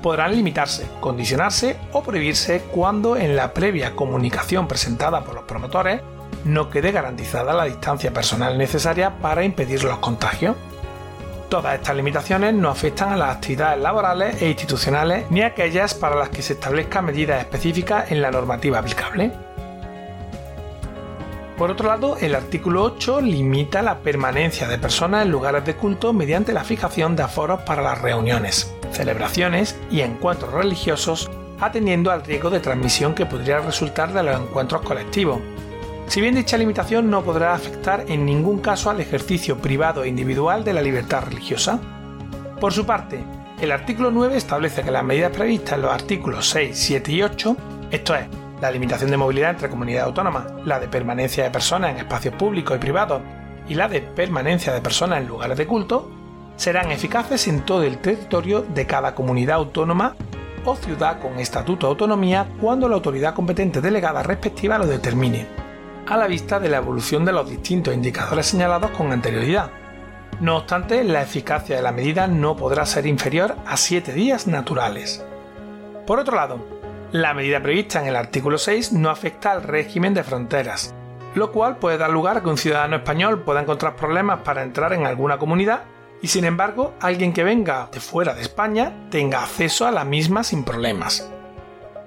podrán 0.00 0.34
limitarse, 0.34 0.86
condicionarse 1.00 1.76
o 1.92 2.02
prohibirse 2.02 2.62
cuando 2.70 3.16
en 3.16 3.36
la 3.36 3.52
previa 3.52 3.96
comunicación 3.96 4.68
presentada 4.68 5.22
por 5.24 5.34
los 5.34 5.44
promotores 5.44 6.00
no 6.44 6.70
quede 6.70 6.92
garantizada 6.92 7.52
la 7.52 7.64
distancia 7.64 8.12
personal 8.12 8.56
necesaria 8.56 9.18
para 9.18 9.44
impedir 9.44 9.82
los 9.84 9.98
contagios. 9.98 10.56
Todas 11.50 11.74
estas 11.74 11.96
limitaciones 11.96 12.54
no 12.54 12.70
afectan 12.70 13.12
a 13.12 13.16
las 13.16 13.36
actividades 13.36 13.80
laborales 13.80 14.40
e 14.40 14.48
institucionales 14.48 15.28
ni 15.30 15.42
a 15.42 15.48
aquellas 15.48 15.94
para 15.94 16.14
las 16.14 16.28
que 16.28 16.42
se 16.42 16.52
establezcan 16.52 17.04
medidas 17.04 17.40
específicas 17.40 18.12
en 18.12 18.22
la 18.22 18.30
normativa 18.30 18.78
aplicable. 18.78 19.32
Por 21.58 21.72
otro 21.72 21.88
lado, 21.88 22.16
el 22.20 22.36
artículo 22.36 22.84
8 22.84 23.20
limita 23.20 23.82
la 23.82 23.98
permanencia 23.98 24.68
de 24.68 24.78
personas 24.78 25.26
en 25.26 25.32
lugares 25.32 25.64
de 25.64 25.74
culto 25.74 26.12
mediante 26.12 26.52
la 26.52 26.62
fijación 26.62 27.16
de 27.16 27.24
aforos 27.24 27.62
para 27.62 27.82
las 27.82 28.00
reuniones 28.00 28.72
celebraciones 28.92 29.76
y 29.90 30.02
encuentros 30.02 30.52
religiosos, 30.52 31.30
atendiendo 31.58 32.12
al 32.12 32.22
riesgo 32.22 32.50
de 32.50 32.60
transmisión 32.60 33.14
que 33.14 33.26
podría 33.26 33.58
resultar 33.58 34.12
de 34.12 34.22
los 34.22 34.40
encuentros 34.40 34.82
colectivos. 34.82 35.40
Si 36.10 36.20
bien 36.20 36.34
dicha 36.34 36.58
limitación 36.58 37.08
no 37.08 37.22
podrá 37.22 37.54
afectar 37.54 38.06
en 38.08 38.26
ningún 38.26 38.58
caso 38.58 38.90
al 38.90 39.00
ejercicio 39.00 39.58
privado 39.58 40.02
e 40.02 40.08
individual 40.08 40.64
de 40.64 40.72
la 40.72 40.82
libertad 40.82 41.22
religiosa. 41.22 41.78
Por 42.60 42.72
su 42.72 42.84
parte, 42.84 43.22
el 43.60 43.70
artículo 43.70 44.10
9 44.10 44.36
establece 44.36 44.82
que 44.82 44.90
las 44.90 45.04
medidas 45.04 45.30
previstas 45.30 45.74
en 45.74 45.82
los 45.82 45.92
artículos 45.92 46.48
6, 46.50 46.76
7 46.76 47.12
y 47.12 47.22
8, 47.22 47.56
esto 47.92 48.16
es, 48.16 48.26
la 48.60 48.72
limitación 48.72 49.12
de 49.12 49.18
movilidad 49.18 49.50
entre 49.50 49.70
comunidades 49.70 50.08
autónomas, 50.08 50.46
la 50.64 50.80
de 50.80 50.88
permanencia 50.88 51.44
de 51.44 51.50
personas 51.52 51.92
en 51.92 51.98
espacios 51.98 52.34
públicos 52.34 52.76
y 52.76 52.80
privados 52.80 53.22
y 53.68 53.74
la 53.74 53.86
de 53.86 54.00
permanencia 54.00 54.72
de 54.72 54.80
personas 54.80 55.20
en 55.20 55.28
lugares 55.28 55.58
de 55.58 55.68
culto, 55.68 56.10
serán 56.56 56.90
eficaces 56.90 57.46
en 57.46 57.60
todo 57.60 57.84
el 57.84 57.98
territorio 57.98 58.62
de 58.62 58.84
cada 58.84 59.14
comunidad 59.14 59.58
autónoma 59.58 60.16
o 60.64 60.74
ciudad 60.74 61.20
con 61.20 61.38
estatuto 61.38 61.86
de 61.86 61.90
autonomía 61.90 62.48
cuando 62.60 62.88
la 62.88 62.96
autoridad 62.96 63.32
competente 63.32 63.80
delegada 63.80 64.24
respectiva 64.24 64.76
lo 64.76 64.88
determine, 64.88 65.59
a 66.06 66.16
la 66.16 66.26
vista 66.26 66.58
de 66.58 66.68
la 66.68 66.78
evolución 66.78 67.24
de 67.24 67.32
los 67.32 67.48
distintos 67.48 67.94
indicadores 67.94 68.46
señalados 68.46 68.90
con 68.90 69.12
anterioridad. 69.12 69.70
No 70.40 70.56
obstante, 70.56 71.04
la 71.04 71.22
eficacia 71.22 71.76
de 71.76 71.82
la 71.82 71.92
medida 71.92 72.26
no 72.26 72.56
podrá 72.56 72.86
ser 72.86 73.06
inferior 73.06 73.56
a 73.66 73.76
7 73.76 74.12
días 74.12 74.46
naturales. 74.46 75.24
Por 76.06 76.18
otro 76.18 76.36
lado, 76.36 76.58
la 77.12 77.34
medida 77.34 77.60
prevista 77.60 78.00
en 78.00 78.08
el 78.08 78.16
artículo 78.16 78.56
6 78.56 78.92
no 78.92 79.10
afecta 79.10 79.52
al 79.52 79.62
régimen 79.62 80.14
de 80.14 80.24
fronteras, 80.24 80.94
lo 81.34 81.52
cual 81.52 81.76
puede 81.76 81.98
dar 81.98 82.10
lugar 82.10 82.36
a 82.36 82.40
que 82.42 82.48
un 82.48 82.58
ciudadano 82.58 82.96
español 82.96 83.42
pueda 83.42 83.60
encontrar 83.60 83.96
problemas 83.96 84.40
para 84.40 84.62
entrar 84.62 84.92
en 84.92 85.06
alguna 85.06 85.38
comunidad 85.38 85.82
y 86.22 86.28
sin 86.28 86.44
embargo 86.44 86.94
alguien 87.00 87.32
que 87.32 87.44
venga 87.44 87.88
de 87.92 88.00
fuera 88.00 88.34
de 88.34 88.42
España 88.42 89.08
tenga 89.10 89.42
acceso 89.42 89.86
a 89.86 89.90
la 89.90 90.04
misma 90.04 90.44
sin 90.44 90.64
problemas. 90.64 91.30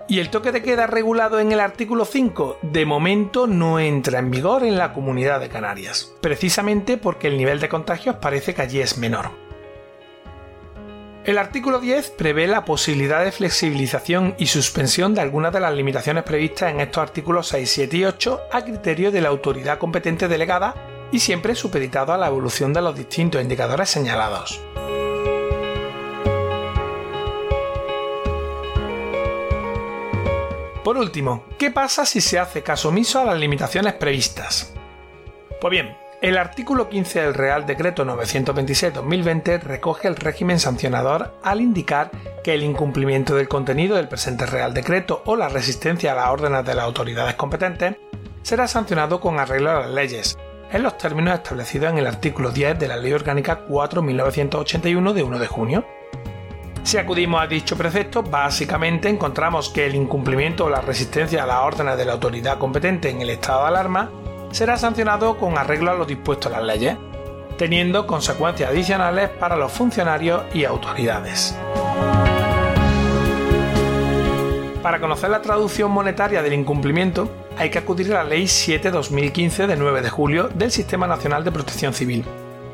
Y 0.07 0.19
el 0.19 0.29
toque 0.29 0.51
de 0.51 0.61
queda 0.61 0.85
regulado 0.85 1.39
en 1.39 1.51
el 1.51 1.61
artículo 1.61 2.03
5 2.03 2.59
de 2.61 2.85
momento 2.85 3.47
no 3.47 3.79
entra 3.79 4.19
en 4.19 4.31
vigor 4.31 4.63
en 4.63 4.77
la 4.77 4.93
comunidad 4.93 5.39
de 5.39 5.49
Canarias, 5.49 6.11
precisamente 6.19 6.97
porque 6.97 7.27
el 7.27 7.37
nivel 7.37 7.61
de 7.61 7.69
contagios 7.69 8.17
parece 8.17 8.53
que 8.53 8.61
allí 8.61 8.81
es 8.81 8.97
menor. 8.97 9.31
El 11.23 11.37
artículo 11.37 11.79
10 11.79 12.09
prevé 12.11 12.47
la 12.47 12.65
posibilidad 12.65 13.23
de 13.23 13.31
flexibilización 13.31 14.35
y 14.37 14.47
suspensión 14.47 15.15
de 15.15 15.21
algunas 15.21 15.53
de 15.53 15.61
las 15.61 15.73
limitaciones 15.73 16.23
previstas 16.23 16.71
en 16.71 16.81
estos 16.81 17.01
artículos 17.01 17.47
6, 17.47 17.71
7 17.71 17.97
y 17.97 18.03
8 18.03 18.41
a 18.51 18.61
criterio 18.65 19.09
de 19.09 19.21
la 19.21 19.29
autoridad 19.29 19.77
competente 19.77 20.27
delegada 20.27 20.75
y 21.13 21.19
siempre 21.19 21.55
supeditado 21.55 22.11
a 22.11 22.17
la 22.17 22.27
evolución 22.27 22.73
de 22.73 22.81
los 22.81 22.97
distintos 22.97 23.41
indicadores 23.41 23.89
señalados. 23.89 24.59
Por 30.83 30.97
último, 30.97 31.45
¿qué 31.57 31.71
pasa 31.71 32.05
si 32.05 32.19
se 32.19 32.39
hace 32.39 32.61
caso 32.61 32.89
omiso 32.89 33.19
a 33.19 33.25
las 33.25 33.37
limitaciones 33.37 33.93
previstas? 33.93 34.73
Pues 35.61 35.71
bien, 35.71 35.95
El 36.23 36.37
artículo 36.37 36.87
15 36.87 37.21
del 37.21 37.33
Real 37.33 37.65
Decreto 37.65 38.05
926-2020 38.05 39.61
recoge 39.61 40.07
el 40.07 40.15
régimen 40.15 40.57
sancionador 40.57 41.33
al 41.43 41.59
indicar 41.59 42.11
que 42.45 42.53
el 42.53 42.63
incumplimiento 42.63 43.35
del 43.35 43.49
contenido 43.49 43.97
del 43.97 44.07
presente 44.07 44.45
Real 44.45 44.73
Decreto 44.73 45.21
o 45.25 45.35
la 45.35 45.49
resistencia 45.49 46.13
a 46.13 46.15
las 46.15 46.29
órdenes 46.29 46.65
de 46.65 46.75
las 46.75 46.85
autoridades 46.85 47.35
competentes 47.35 47.97
será 48.41 48.69
sancionado 48.69 49.19
con 49.19 49.37
arreglo 49.37 49.71
a 49.71 49.81
las 49.81 49.89
leyes, 49.89 50.37
en 50.71 50.83
los 50.83 50.97
términos 50.97 51.33
establecidos 51.33 51.91
en 51.91 51.97
el 51.97 52.07
artículo 52.07 52.51
10 52.51 52.79
de 52.79 52.87
la 52.87 52.95
Ley 52.95 53.11
Orgánica 53.11 53.67
4.1981 53.67 55.11
de 55.11 55.23
1 55.23 55.39
de 55.39 55.47
junio. 55.47 55.85
Si 56.83 56.97
acudimos 56.97 57.41
a 57.41 57.47
dicho 57.47 57.77
precepto, 57.77 58.23
básicamente 58.23 59.07
encontramos 59.07 59.69
que 59.69 59.85
el 59.85 59.95
incumplimiento 59.95 60.65
o 60.65 60.69
la 60.69 60.81
resistencia 60.81 61.43
a 61.43 61.47
las 61.47 61.61
órdenes 61.61 61.97
de 61.97 62.05
la 62.05 62.13
autoridad 62.13 62.57
competente 62.57 63.09
en 63.09 63.21
el 63.21 63.29
estado 63.29 63.61
de 63.61 63.67
alarma 63.69 64.11
será 64.51 64.75
sancionado 64.77 65.37
con 65.37 65.57
arreglo 65.57 65.91
a 65.91 65.95
lo 65.95 66.05
dispuesto 66.05 66.49
en 66.49 66.53
las 66.53 66.63
leyes, 66.63 66.97
teniendo 67.57 68.05
consecuencias 68.05 68.69
adicionales 68.69 69.29
para 69.29 69.55
los 69.55 69.71
funcionarios 69.71 70.43
y 70.53 70.65
autoridades. 70.65 71.57
Para 74.83 74.99
conocer 74.99 75.29
la 75.29 75.41
traducción 75.41 75.89
monetaria 75.89 76.43
del 76.43 76.53
incumplimiento, 76.53 77.31
hay 77.57 77.69
que 77.69 77.79
acudir 77.79 78.11
a 78.11 78.23
la 78.23 78.29
Ley 78.29 78.43
7-2015 78.43 79.67
de 79.67 79.77
9 79.77 80.01
de 80.01 80.09
julio 80.09 80.49
del 80.49 80.71
Sistema 80.71 81.07
Nacional 81.07 81.45
de 81.45 81.53
Protección 81.53 81.93
Civil, 81.93 82.25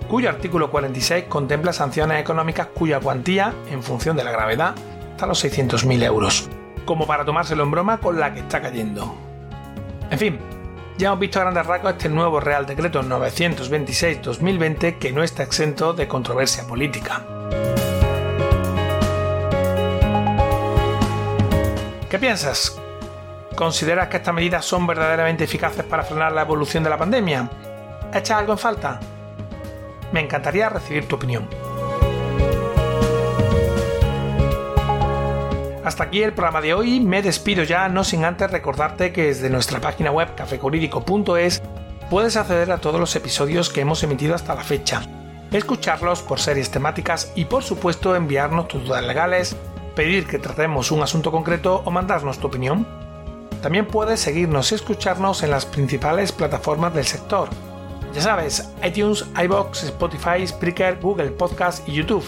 cuyo 0.10 0.28
artículo 0.28 0.72
46 0.72 1.26
contempla 1.26 1.72
sanciones 1.72 2.20
económicas 2.20 2.68
cuya 2.74 3.00
cuantía, 3.00 3.54
en 3.70 3.84
función 3.84 4.18
de 4.18 4.24
la 4.24 4.32
gravedad, 4.32 4.74
está 5.12 5.26
a 5.26 5.28
los 5.28 5.46
600.000 5.46 6.04
euros, 6.04 6.50
como 6.84 7.06
para 7.06 7.24
tomárselo 7.24 7.64
en 7.64 7.72
broma 7.72 8.00
con 8.00 8.20
la 8.20 8.34
que 8.34 8.40
está 8.40 8.60
cayendo. 8.60 9.16
En 10.10 10.18
fin, 10.18 10.40
ya 10.98 11.10
hemos 11.10 11.20
visto 11.20 11.40
a 11.40 11.44
grandes 11.44 11.66
rasgos 11.68 11.92
este 11.92 12.10
nuevo 12.10 12.40
Real 12.40 12.66
Decreto 12.66 13.04
926-2020 13.04 14.98
que 14.98 15.12
no 15.12 15.22
está 15.22 15.44
exento 15.44 15.94
de 15.94 16.08
controversia 16.08 16.66
política. 16.66 17.24
¿Qué 22.10 22.18
piensas? 22.18 22.82
¿Consideras 23.56 24.08
que 24.08 24.18
estas 24.18 24.34
medidas 24.34 24.66
son 24.66 24.88
verdaderamente 24.88 25.44
eficaces 25.44 25.84
para 25.84 26.02
frenar 26.02 26.32
la 26.32 26.42
evolución 26.42 26.84
de 26.84 26.90
la 26.90 26.98
pandemia? 26.98 27.48
¿Echas 28.12 28.40
algo 28.40 28.54
en 28.54 28.58
falta? 28.58 29.00
Me 30.12 30.22
encantaría 30.22 30.70
recibir 30.70 31.08
tu 31.08 31.16
opinión. 31.16 31.48
Hasta 35.90 36.04
aquí 36.04 36.22
el 36.22 36.34
programa 36.34 36.62
de 36.62 36.74
hoy, 36.74 37.00
me 37.00 37.22
despido 37.22 37.64
ya, 37.64 37.90
no 37.90 38.04
sin 38.04 38.24
antes 38.24 38.52
recordarte 38.52 39.12
que 39.12 39.24
desde 39.24 39.50
nuestra 39.50 39.82
página 39.82 40.12
web 40.12 40.36
cafejurídico.es 40.36 41.64
puedes 42.10 42.38
acceder 42.38 42.72
a 42.72 42.78
todos 42.78 43.00
los 43.00 43.16
episodios 43.16 43.70
que 43.70 43.82
hemos 43.82 44.04
emitido 44.04 44.36
hasta 44.36 44.56
la 44.56 44.64
fecha, 44.64 45.02
escucharlos 45.52 46.22
por 46.22 46.40
series 46.40 46.70
temáticas 46.70 47.32
y 47.36 47.46
por 47.46 47.64
supuesto 47.64 48.16
enviarnos 48.16 48.68
tus 48.68 48.86
dudas 48.86 49.04
legales, 49.04 49.56
pedir 49.96 50.28
que 50.28 50.38
tratemos 50.38 50.92
un 50.92 51.02
asunto 51.02 51.32
concreto 51.32 51.82
o 51.86 51.92
mandarnos 51.92 52.40
tu 52.40 52.48
opinión. 52.48 52.88
También 53.62 53.88
puedes 53.88 54.20
seguirnos 54.20 54.72
y 54.72 54.76
escucharnos 54.76 55.44
en 55.44 55.52
las 55.52 55.66
principales 55.66 56.32
plataformas 56.32 56.94
del 56.94 57.06
sector. 57.06 57.50
Ya 58.14 58.22
sabes, 58.22 58.70
iTunes, 58.84 59.26
iBox, 59.44 59.84
Spotify, 59.84 60.46
Spreaker, 60.46 61.00
Google 61.00 61.32
Podcast 61.32 61.88
y 61.88 61.94
YouTube. 61.94 62.24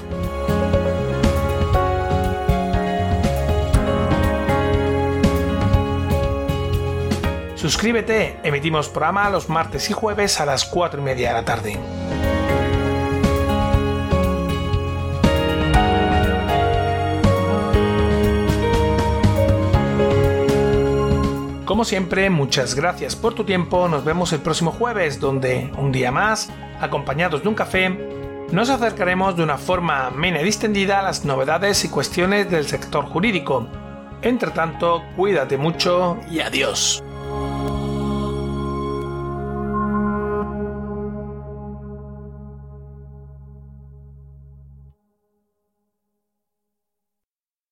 Suscríbete, 7.55 8.39
emitimos 8.43 8.89
programa 8.89 9.29
los 9.29 9.47
martes 9.47 9.87
y 9.91 9.93
jueves 9.93 10.39
a 10.39 10.47
las 10.47 10.65
4 10.65 10.99
y 10.99 11.03
media 11.03 11.27
de 11.29 11.33
la 11.33 11.45
tarde. 11.45 12.00
Como 21.81 21.89
siempre, 21.89 22.29
muchas 22.29 22.75
gracias 22.75 23.15
por 23.15 23.33
tu 23.33 23.43
tiempo. 23.43 23.87
Nos 23.87 24.05
vemos 24.05 24.31
el 24.33 24.39
próximo 24.41 24.69
jueves, 24.69 25.19
donde, 25.19 25.71
un 25.79 25.91
día 25.91 26.11
más, 26.11 26.47
acompañados 26.79 27.41
de 27.41 27.49
un 27.49 27.55
café, 27.55 27.89
nos 28.51 28.69
acercaremos 28.69 29.35
de 29.35 29.41
una 29.41 29.57
forma 29.57 30.05
amena 30.05 30.41
y 30.41 30.43
distendida 30.43 30.99
a 30.99 31.01
las 31.01 31.25
novedades 31.25 31.83
y 31.83 31.89
cuestiones 31.89 32.51
del 32.51 32.67
sector 32.67 33.05
jurídico. 33.05 33.67
Entre 34.21 34.51
tanto, 34.51 35.01
cuídate 35.15 35.57
mucho 35.57 36.19
y 36.29 36.41
adiós. 36.41 37.03